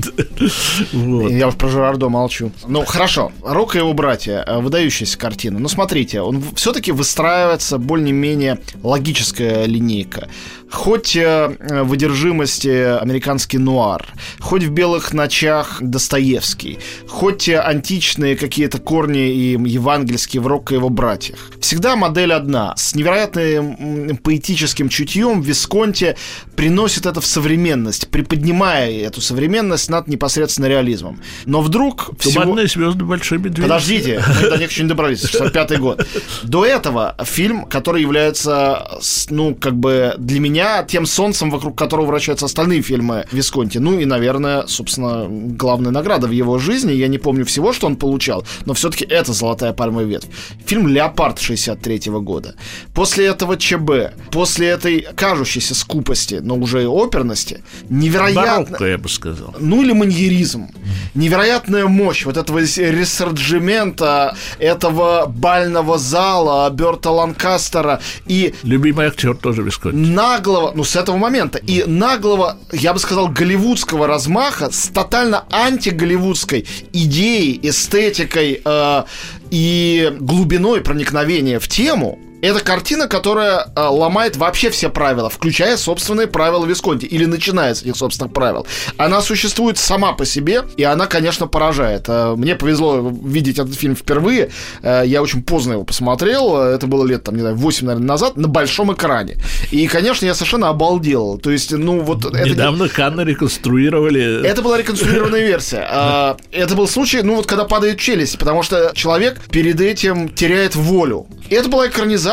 [1.29, 2.51] Я уж про Жерардо молчу.
[2.67, 3.31] Ну, хорошо.
[3.43, 4.43] Рок и его братья.
[4.45, 5.59] Э, выдающаяся картина.
[5.59, 10.24] Но смотрите, он все-таки выстраивается более-менее логическая линейка.
[10.71, 14.05] Хоть э, в одержимости американский нуар,
[14.39, 20.89] хоть в белых ночах Достоевский, хоть античные какие-то корни и евангельские в Рокко и его
[20.89, 21.51] братьях.
[21.59, 22.75] Всегда модель одна.
[22.75, 26.15] С невероятным поэтическим чутьем Висконти
[26.55, 31.21] приносит это в современность, приподнимая эту современность над непосредственно реализмом.
[31.45, 32.11] Но вдруг...
[32.17, 32.85] Туманные всего...
[32.85, 33.63] звезды большой медведь.
[33.63, 36.07] Подождите, мы до них еще не добрались, 65 год.
[36.43, 42.45] До этого фильм, который является, ну, как бы для меня тем солнцем, вокруг которого вращаются
[42.45, 43.77] остальные фильмы Висконти.
[43.77, 46.91] Ну и, наверное, собственно, главная награда в его жизни.
[46.93, 50.27] Я не помню всего, что он получал, но все-таки это «Золотая пальмовая ветвь».
[50.65, 52.55] Фильм «Леопард» 63 -го года.
[52.93, 58.41] После этого ЧБ, после этой кажущейся скупости, но уже и оперности, невероятно...
[58.41, 59.55] Барокко, я бы сказал.
[59.59, 60.67] Ну или маньеризм.
[61.15, 68.53] Невероятная мощь вот этого ресорджимента, этого бального зала, Берта Ланкастера и...
[68.63, 74.07] Любимый актер тоже Висконти наглого, ну с этого момента, и наглого, я бы сказал, голливудского
[74.07, 79.03] размаха с тотально антиголливудской идеей, эстетикой э,
[79.51, 86.27] и глубиной проникновения в тему, это картина, которая э, ломает вообще все правила, включая собственные
[86.27, 88.67] правила Висконти, или начиная с этих собственных правил.
[88.97, 92.05] Она существует сама по себе, и она, конечно, поражает.
[92.07, 94.51] Э, мне повезло видеть этот фильм впервые.
[94.81, 96.57] Э, я очень поздно его посмотрел.
[96.57, 99.37] Это было лет, там, не знаю, 8, наверное, назад, на большом экране.
[99.71, 101.37] И, конечно, я совершенно обалдел.
[101.37, 102.25] То есть, ну, вот...
[102.33, 102.93] Недавно это...
[102.93, 104.45] Канны реконструировали.
[104.45, 105.87] Это была реконструированная версия.
[105.89, 110.75] Э, это был случай, ну, вот когда падает челюсть, потому что человек перед этим теряет
[110.75, 111.27] волю.
[111.49, 112.24] Это была экранизация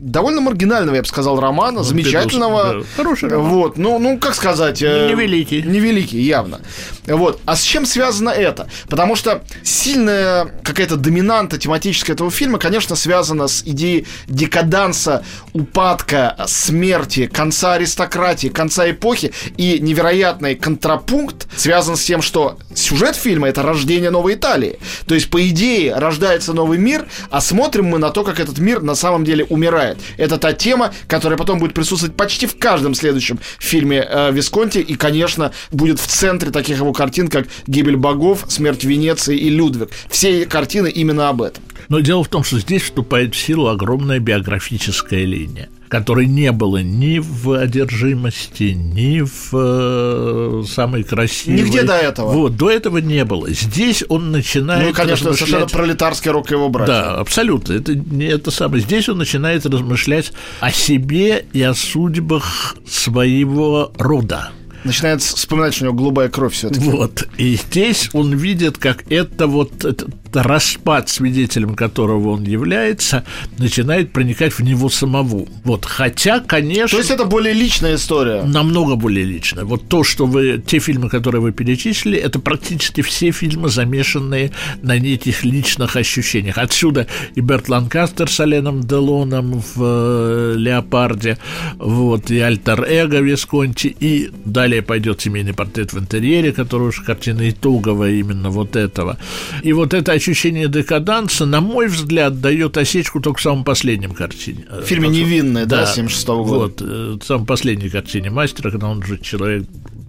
[0.00, 2.80] довольно маргинального, я бы сказал, романа, ну, замечательного.
[2.80, 3.48] Да, хороший роман.
[3.48, 4.82] Вот, ну, ну, как сказать...
[4.82, 5.62] Э, невеликий.
[5.62, 6.60] Невеликий, явно.
[7.06, 7.40] Вот.
[7.44, 8.68] А с чем связано это?
[8.88, 17.26] Потому что сильная какая-то доминанта тематическая этого фильма, конечно, связана с идеей декаданса, упадка, смерти,
[17.26, 19.32] конца аристократии, конца эпохи.
[19.56, 24.78] И невероятный контрапункт связан с тем, что сюжет фильма— это рождение новой Италии.
[25.06, 28.82] То есть, по идее, рождается новый мир, а смотрим мы на то, как этот мир
[28.82, 29.98] на самом деле умирает.
[30.16, 34.94] Это та тема, которая потом будет присутствовать почти в каждом следующем фильме э, Висконти и,
[34.94, 39.90] конечно, будет в центре таких его картин, как «Гибель богов», «Смерть Венеции» и «Людвиг».
[40.10, 41.62] Все картины именно об этом.
[41.88, 46.82] Но дело в том, что здесь вступает в силу огромная биографическая линия которой не было
[46.82, 51.60] ни в одержимости, ни в э, самой красивой.
[51.62, 52.32] Нигде до этого.
[52.32, 53.50] Вот, до этого не было.
[53.50, 55.48] Здесь он начинает Ну, конечно, размышлять...
[55.48, 56.92] совершенно пролетарский рок его братья.
[56.92, 57.72] Да, абсолютно.
[57.72, 58.82] Это, не это самое.
[58.82, 64.50] Здесь он начинает размышлять о себе и о судьбах своего рода
[64.84, 66.84] начинает вспоминать, что у него голубая кровь все-таки.
[66.88, 67.28] Вот.
[67.36, 73.24] И здесь он видит, как это вот это распад, свидетелем которого он является,
[73.58, 75.46] начинает проникать в него самого.
[75.64, 76.96] Вот, хотя, конечно...
[76.96, 78.42] То есть это более личная история?
[78.42, 79.64] Намного более личная.
[79.64, 80.62] Вот то, что вы...
[80.64, 86.58] Те фильмы, которые вы перечислили, это практически все фильмы, замешанные на этих личных ощущениях.
[86.58, 91.38] Отсюда и Берт Ланкастер с Оленом Делоном в э, «Леопарде»,
[91.78, 97.48] вот, и «Альтер Эго» Висконти, и далее пойдет «Семейный портрет в интерьере», который уж картина
[97.48, 99.18] итоговая именно вот этого.
[99.62, 104.66] И вот это ощущение декаданса, на мой взгляд, дает осечку только в самом последнем картине.
[104.70, 106.58] В фильме «Невинные», да, да 76 -го года.
[106.58, 109.64] Вот, э, в самом последней картине мастера, когда он уже человек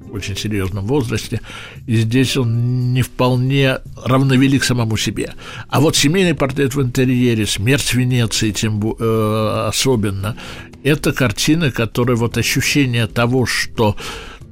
[0.09, 1.41] в очень серьезном возрасте,
[1.87, 5.33] и здесь он не вполне равновелик самому себе.
[5.69, 10.35] А вот семейный портрет в интерьере, смерть Венеции тем э, особенно,
[10.83, 13.95] это картина, которая вот ощущение того, что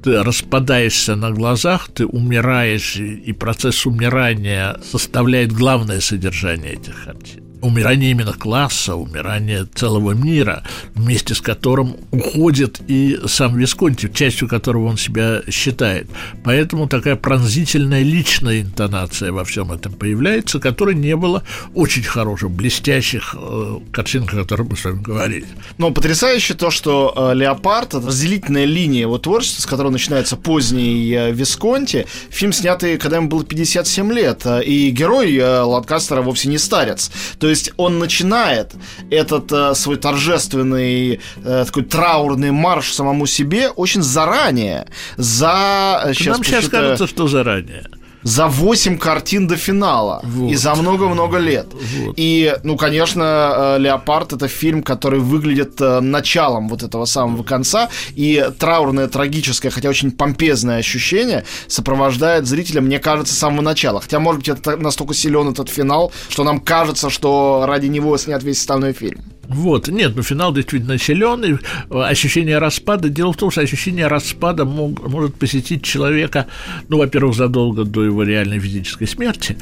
[0.02, 8.10] ты распадаешься на глазах, ты умираешь, и процесс умирания составляет главное содержание этих картин умирание
[8.10, 14.96] именно класса, умирание целого мира, вместе с которым уходит и сам Висконти, частью которого он
[14.96, 16.08] себя считает.
[16.44, 21.42] Поэтому такая пронзительная личная интонация во всем этом появляется, которой не было
[21.74, 25.46] очень хороших, блестящих э, картин, о которых мы с вами говорили.
[25.78, 31.12] Но потрясающе то, что э, «Леопард»— это разделительная линия его творчества, с которой начинается поздний
[31.12, 32.06] э, Висконти.
[32.30, 37.10] Фильм, снятый, когда ему было 57 лет, э, и герой э, Ланкастера вовсе не старец.
[37.38, 38.74] То то есть он начинает
[39.10, 44.86] этот э, свой торжественный э, такой траурный марш самому себе очень заранее.
[45.16, 47.86] За сейчас Нам сейчас кажется, что заранее
[48.22, 50.20] за 8 картин до финала.
[50.24, 50.50] Вот.
[50.50, 51.66] И за много-много лет.
[51.72, 52.14] Вот.
[52.16, 57.88] И, ну, конечно, э, «Леопард»— это фильм, который выглядит э, началом вот этого самого конца.
[58.16, 64.00] И траурное, трагическое, хотя очень помпезное ощущение сопровождает зрителя, мне кажется, с самого начала.
[64.00, 68.42] Хотя, может быть, это настолько силен этот финал, что нам кажется, что ради него снят
[68.42, 69.20] весь остальной фильм.
[69.48, 73.08] Вот, нет, ну финал действительно силен, и э, ощущение распада.
[73.08, 76.46] Дело в том, что ощущение распада мог, может посетить человека,
[76.88, 79.56] ну, во-первых, задолго до его реальной физической смерти,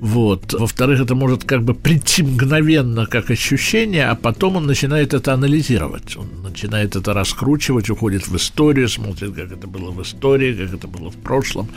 [0.00, 0.52] вот.
[0.52, 6.16] Во-вторых, это может как бы прийти мгновенно как ощущение, а потом он начинает это анализировать,
[6.16, 10.86] он начинает это раскручивать, уходит в историю, смотрит, как это было в истории, как это
[10.86, 11.68] было в прошлом,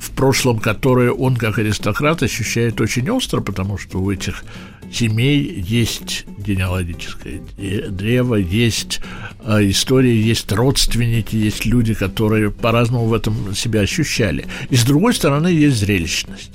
[0.00, 4.44] в прошлом, которое он как аристократ ощущает очень остро, потому что у этих
[4.92, 7.40] семей есть генеалогическое
[7.88, 9.00] древо, есть
[9.44, 14.46] э, история, есть родственники, есть люди, которые по-разному в этом себя ощущали.
[14.70, 16.52] И с другой стороны, есть зрелищность.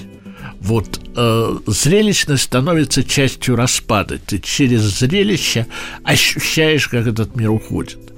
[0.60, 4.20] Вот э, зрелищность становится частью распада.
[4.20, 5.68] Ты через зрелище
[6.04, 8.09] ощущаешь, как этот мир уходит.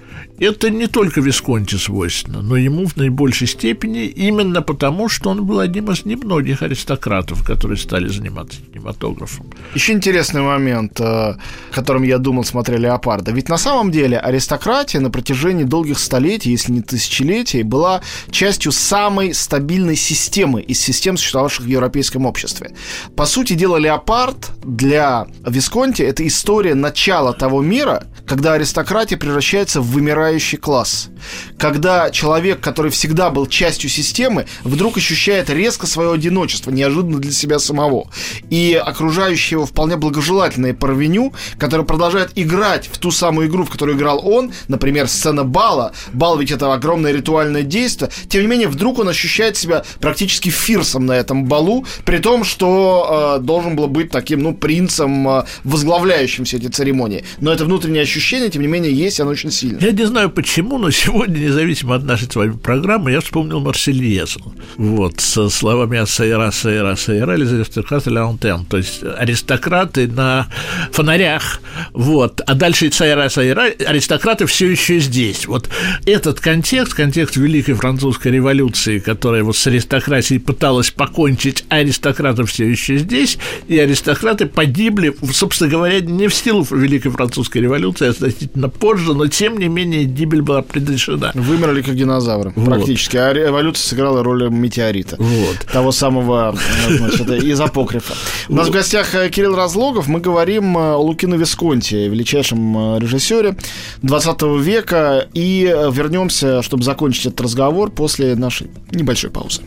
[0.42, 5.60] Это не только Висконти свойственно, но ему в наибольшей степени именно потому, что он был
[5.60, 9.52] одним из немногих аристократов, которые стали заниматься кинематографом.
[9.76, 13.32] Еще интересный момент, о э, котором я думал, смотря «Леопарда».
[13.32, 18.02] Ведь на самом деле аристократия на протяжении долгих столетий, если не тысячелетий, была
[18.32, 22.72] частью самой стабильной системы из систем, существовавших в европейском обществе.
[23.16, 30.00] По сути дела, «Леопард» для Висконти– это история начала того мира, когда аристократия превращается в
[30.32, 31.10] вымирающий класс.
[31.58, 37.60] Когда человек, который всегда был частью системы, вдруг ощущает резко свое одиночество, неожиданно для себя
[37.60, 38.10] самого.
[38.50, 43.98] И окружающие его вполне благожелательные парвеню, которые продолжают играть в ту самую игру, в которую
[43.98, 45.92] играл он, например, сцена бала.
[46.14, 48.10] Бал ведь это огромное ритуальное действие.
[48.30, 53.38] Тем не менее, вдруг он ощущает себя практически фирсом на этом балу, при том, что
[53.38, 57.24] э, должен был быть таким, ну, принцем, э, возглавляющим все эти церемонии.
[57.40, 59.82] Но это внутреннее ощущение тем не менее, есть, оно очень сильное.
[59.82, 64.54] Я не знаю почему, но сегодня, независимо от нашей с вами программы, я вспомнил Марсельезу.
[64.76, 70.48] Вот, со словами «Асайра, Асайра, Асайра» или «Аристократы Лаунтен», то есть аристократы на
[70.92, 71.62] фонарях,
[71.94, 75.48] вот, а дальше «Ah ça ira, ça ira», аристократы все еще здесь.
[75.48, 75.70] Вот
[76.06, 82.70] этот контекст, контекст Великой Французской революции, которая вот с аристократией пыталась покончить, а аристократы все
[82.70, 83.38] еще здесь,
[83.70, 89.58] и аристократы погибли, собственно говоря, не в силу Великой Французской революции, значительно позже, но тем
[89.58, 91.32] не менее гибель была предрешена.
[91.34, 92.66] Вымерли как динозавры, вот.
[92.66, 93.18] практически.
[93.18, 95.16] А эволюция сыграла роль метеорита.
[95.20, 95.58] Вот.
[95.72, 96.56] Того самого,
[96.90, 98.14] значит, из апокрифа.
[98.50, 100.08] У нас в гостях э, Кирилл Разлогов.
[100.08, 103.56] Мы говорим э, о Лукино Висконте, величайшем э, режиссере
[104.02, 105.28] 20 века.
[105.34, 109.62] И вернемся, чтобы закончить этот разговор после нашей небольшой паузы.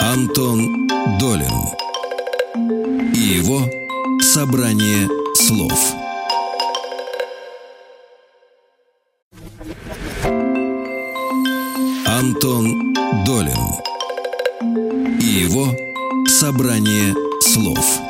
[0.00, 1.76] Антон Долин
[3.14, 3.60] и его
[4.20, 6.05] собрание слов.
[12.46, 13.58] Антон Долин
[15.20, 15.74] и его
[16.28, 18.05] Собрание слов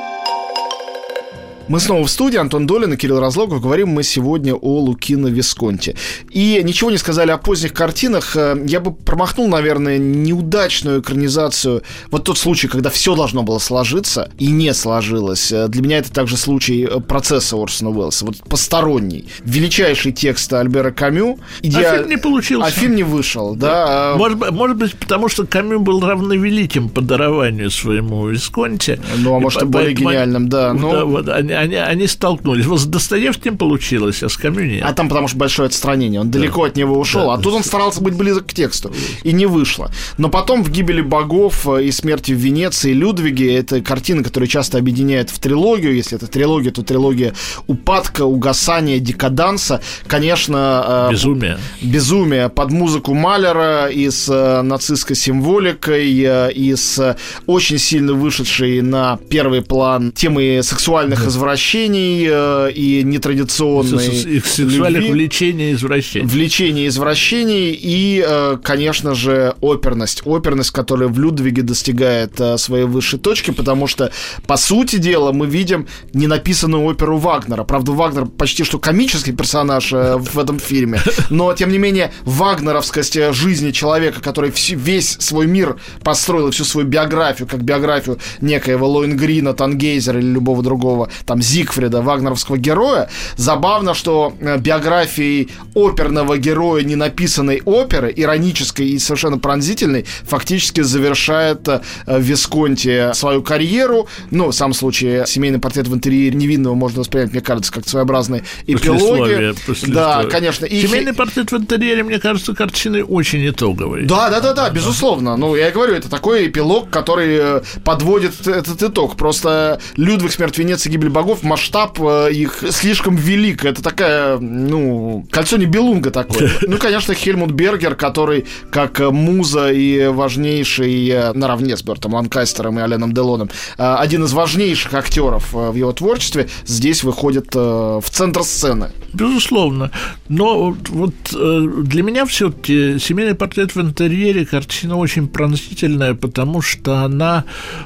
[1.69, 3.61] мы снова в студии, Антон Долин и Кирилл Разлогов.
[3.61, 5.97] Говорим мы сегодня о Лукино Висконте.
[6.31, 8.37] И ничего не сказали о поздних картинах.
[8.37, 11.83] Э, я бы промахнул, наверное, неудачную экранизацию.
[12.11, 15.51] Вот тот случай, когда все должно было сложиться и не сложилось.
[15.51, 18.27] Э, для меня это также случай э, процесса Орсона Уэллса.
[18.27, 19.27] Вот посторонний.
[19.45, 21.39] Величайший текст Альбера Камю.
[21.63, 21.81] Иде...
[21.81, 22.67] А фильм не получился.
[22.67, 24.13] А фильм не вышел, да.
[24.13, 24.17] да.
[24.17, 29.01] Может, может быть, потому что Камю был равновеликим по дарованию своему Висконте.
[29.17, 30.73] Ну, а может, и более гениальным, да.
[30.73, 32.67] Ну, да вот, они, они, они столкнулись.
[32.67, 34.85] Вот с Достоевским получилось, а с Камю нет.
[34.85, 36.21] А там потому что большое отстранение.
[36.21, 36.39] Он да.
[36.39, 37.27] далеко от него ушел.
[37.27, 37.35] Да.
[37.35, 38.93] А тут он старался быть близок к тексту.
[39.23, 39.91] И не вышло.
[40.19, 45.31] Но потом в «Гибели богов» и «Смерти в Венеции» Людвиге это картина, которая часто объединяет
[45.31, 45.95] в трилогию.
[45.95, 47.35] Если это трилогия, то трилогия
[47.67, 49.81] упадка, угасания, декаданса.
[50.07, 51.09] Конечно...
[51.09, 51.59] Э, безумие.
[51.83, 52.49] Безумие.
[52.49, 59.19] Под музыку Малера и с э, нацистской символикой, э, и с очень сильно вышедшей на
[59.29, 61.31] первый план темы сексуальных да.
[61.47, 66.27] Извращений э, и нетрадиционной сексуальных любви, влечений и извращений.
[66.27, 70.23] Влечений и извращений и, э, конечно же, оперность.
[70.25, 74.11] Оперность, которая в Людвиге достигает э, своей высшей точки, потому что,
[74.47, 77.65] по сути дела, мы видим ненаписанную оперу Вагнера.
[77.65, 83.71] Правда, Вагнер почти что комический персонаж в этом фильме, но, тем не менее, вагнеровскость жизни
[83.71, 90.27] человека, который весь свой мир построил, всю свою биографию, как биографию некоего Лоингрина, Тангейзера или
[90.27, 93.09] любого другого, там, Зиг Зигфрида, вагнеровского героя.
[93.37, 101.69] Забавно, что э, биографией оперного героя не написанной оперы, иронической и совершенно пронзительной, фактически завершает
[101.69, 104.09] э, Висконти свою карьеру.
[104.31, 108.43] Ну, в самом случае, семейный портрет в интерьере невинного можно воспринять, мне кажется, как своеобразный
[108.67, 109.55] эпилоги.
[109.87, 110.67] Да, конечно.
[110.67, 114.05] И семейный портрет в интерьере, мне кажется, картиной очень итоговой.
[114.05, 115.37] Да, да, да, да, безусловно.
[115.37, 119.17] Ну, я говорю, это такой эпилог, который э, подводит этот итог.
[119.17, 123.65] Просто Людвиг, смерть Венеции, гибель богов масштаб э, их слишком велик.
[123.65, 126.51] Это такая, ну, кольцо не Белунга такое.
[126.67, 132.83] Ну, конечно, Хельмут Бергер, который как муза и важнейший, э, наравне с Бертом Ланкастером и
[132.83, 138.91] Аленом Делоном, э, один из важнейших актеров в его творчестве, здесь выходит в центр сцены.
[139.13, 139.91] Безусловно.
[140.29, 147.45] Но вот для меня все-таки «Семейный портрет в интерьере» картина очень пронзительная, потому что она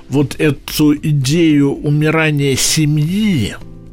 [0.08, 3.29] вот эту идею умирания семьи,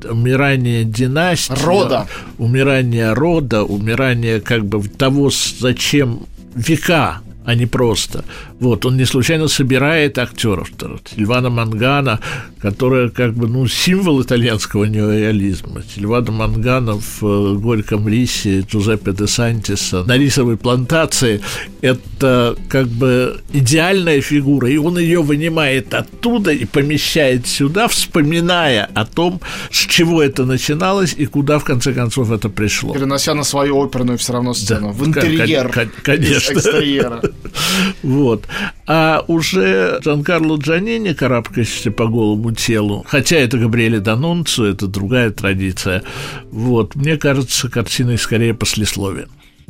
[0.04, 2.08] умирание династии, рода.
[2.38, 5.30] умирание рода, умирание как бы того,
[5.60, 6.22] зачем
[6.56, 8.26] века а не просто.
[8.60, 10.70] Вот, он не случайно собирает актеров.
[11.16, 12.20] Сильвана Мангана,
[12.62, 15.82] которая как бы, ну, символ итальянского неореализма.
[15.96, 21.40] Сильвана Мангана в э, «Горьком рисе» Джузеппе де Сантиса на рисовой плантации–
[21.82, 29.06] это как бы идеальная фигура, и он ее вынимает оттуда и помещает сюда, вспоминая о
[29.06, 29.40] том,
[29.72, 32.94] с чего это начиналось и куда, в конце концов, это пришло.
[32.94, 36.54] Перенося на свою оперную все равно сцену, да, в интерьер, конечно.
[36.54, 37.22] экстерьера.
[38.04, 38.48] Вот.
[38.86, 46.04] А уже Джанкарло Джанини, карабкающийся по голому телу, хотя это Габриэле Данунцу, это другая традиция,
[46.52, 49.28] вот, мне кажется, картиной скорее послесловие.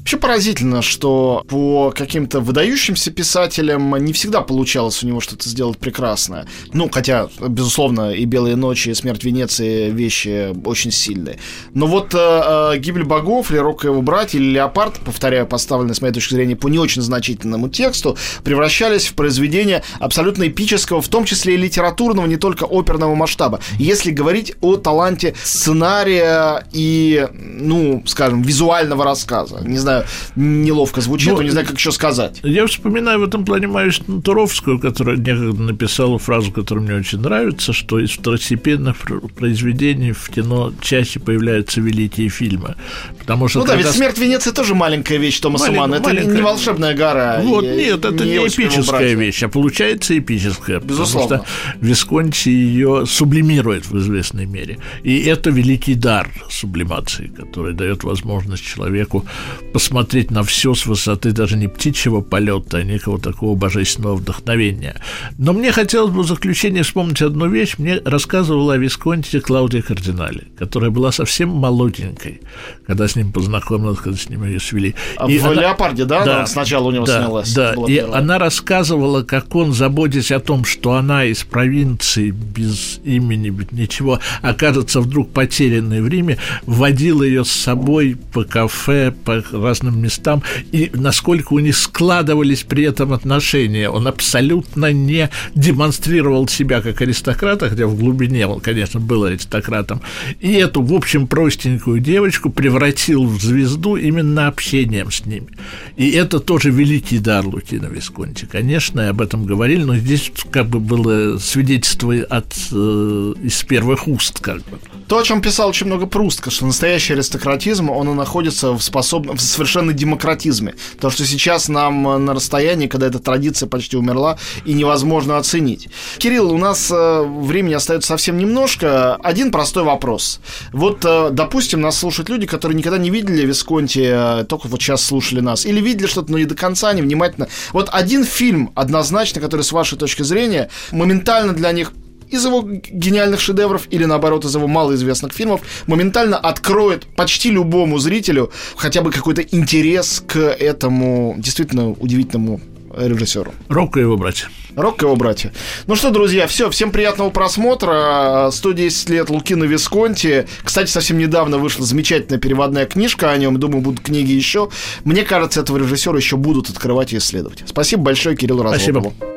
[0.08, 6.48] Вообще поразительно, что по каким-то выдающимся писателям не всегда получалось у него что-то сделать прекрасное.
[6.72, 11.40] Ну, хотя, безусловно, и «Белые ночи», и «Смерть Венеции» вещи очень сильные.
[11.74, 16.02] Но вот э, э «Гибель богов», «Лерок и его братья» или «Леопард», повторяю, поставленные, с
[16.02, 21.26] моей точки зрения, по не очень значительному тексту, превращались в произведения абсолютно эпического, в том
[21.26, 23.60] числе и литературного, не только оперного масштаба.
[23.78, 29.60] Если говорить о таланте сценария и, ну, скажем, визуального рассказа.
[29.66, 29.97] Не знаю,
[30.36, 32.40] неловко звучит, но, не знаю, как еще сказать.
[32.44, 33.94] Я вспоминаю в этом плане Марию
[34.24, 38.96] Туровскую, которая некогда написала фразу, которая мне очень нравится, что из второстепенных
[39.36, 42.76] произведений в кино чаще появляются великие фильмы.
[43.20, 45.80] Потому что ну да, ведь «Смерть Венеции» тоже маленькая вещь Томаса Малень...
[45.80, 45.96] Манна.
[45.96, 46.36] Это маленькая...
[46.36, 47.40] не волшебная гора.
[47.42, 47.68] Вот, и...
[47.68, 50.80] нет, это не, не эпическая вещь, а получается эпическая.
[50.80, 51.38] Безусловно.
[51.38, 54.78] Потому что Висконти ее сублимирует в известной мере.
[55.04, 59.26] И это великий дар сублимации, который дает возможность человеку
[59.74, 64.96] посмотреть на все с высоты даже не птичьего полета, а некого такого божественного вдохновения.
[65.38, 67.76] Но мне хотелось бы в заключение вспомнить одну вещь.
[67.78, 72.42] Мне рассказывала о Висконте Клаудия Кардинали, которая была совсем молоденькой,
[72.86, 74.96] когда с ним познакомилась, когда с ним ее свели.
[75.18, 75.62] А и в она...
[75.62, 77.54] «Леопарде», да, да она сначала у него да, снялась?
[77.54, 78.20] Да, и первая.
[78.20, 84.20] она рассказывала, как он, заботясь о том, что она из провинции без имени, без ничего,
[84.42, 89.42] окажется вдруг потерянной в Риме, водил ее с собой по кафе, по
[89.78, 93.90] разным местам, и насколько у них складывались при этом отношения.
[93.90, 100.02] Он абсолютно не демонстрировал себя как аристократа, хотя в глубине он, конечно, был аристократом,
[100.40, 105.48] и эту, в общем, простенькую девочку превратил в звезду именно общением с ними.
[105.96, 108.46] И это тоже великий дар Лукина Висконти.
[108.46, 114.40] Конечно, об этом говорили, но здесь как бы было свидетельство от, э, из первых уст,
[114.40, 114.80] как бы.
[115.08, 119.28] То, о чем писал очень много Прустка, что настоящий аристократизм, он и находится в, способ...
[119.28, 120.76] в совершенно демократизме.
[121.00, 125.90] То, что сейчас нам на расстоянии, когда эта традиция почти умерла, и невозможно оценить.
[126.18, 129.16] Кирилл, у нас э, времени остается совсем немножко.
[129.16, 130.40] Один простой вопрос.
[130.72, 135.04] Вот, э, допустим, нас слушают люди, которые никогда не видели Висконти, э, только вот сейчас
[135.04, 137.48] слушали нас, или видели что-то, но не до конца, невнимательно.
[137.74, 141.92] Вот один фильм однозначно, который, с вашей точки зрения, моментально для них
[142.30, 148.52] из его гениальных шедевров или наоборот из его малоизвестных фильмов моментально откроет почти любому зрителю
[148.76, 152.60] хотя бы какой-то интерес к этому действительно удивительному
[152.98, 153.54] режиссеру.
[153.70, 154.48] Рокко и его братья.
[154.76, 155.54] Рокко и его братья.
[155.88, 158.50] Ну что, друзья, все, всем приятного просмотра.
[158.52, 160.48] 110 лет Лукино Висконти.
[160.64, 163.60] Кстати, совсем недавно вышла замечательная переводная книжка о нем.
[163.60, 164.70] Думаю, будут книги еще.
[165.04, 167.64] Мне кажется, этого режиссера еще будут открывать и исследовать.
[167.66, 169.14] Спасибо большое, Кирилл Разлопову.
[169.18, 169.37] Спасибо.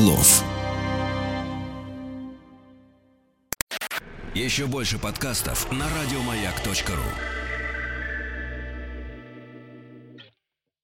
[0.00, 0.42] Слов.
[4.34, 7.39] Еще больше подкастов на радиомаяк.ру.